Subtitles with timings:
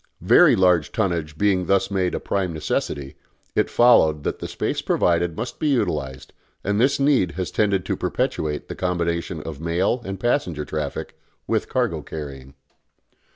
[0.25, 3.17] Very large tonnage being thus made a prime necessity,
[3.53, 7.95] it followed that the space provided must be utilised, and this need has tended to
[7.95, 12.55] perpetuate the combination of mail and passenger traffic with cargo carrying.